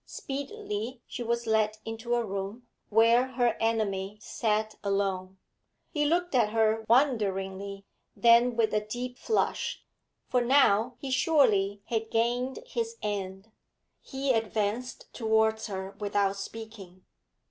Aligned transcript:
Speedily 0.07 1.03
she 1.05 1.21
was 1.21 1.45
led 1.45 1.77
into 1.85 2.15
a 2.15 2.25
room, 2.25 2.65
where 2.89 3.33
her 3.33 3.55
enemy 3.59 4.17
sat 4.19 4.73
alone. 4.83 5.37
He 5.91 6.05
looked 6.05 6.33
at 6.33 6.49
her 6.49 6.83
wonderingly, 6.89 7.85
then 8.15 8.55
with 8.55 8.73
a 8.73 8.83
deep 8.83 9.19
flush 9.19 9.83
for 10.27 10.41
now 10.41 10.95
he 10.97 11.11
surely 11.11 11.83
had 11.85 12.09
gained 12.09 12.63
his 12.65 12.97
end, 13.03 13.51
he 14.01 14.33
advanced 14.33 15.05
towards 15.13 15.67
her 15.67 15.95
without 15.99 16.35
speaking. 16.35 17.05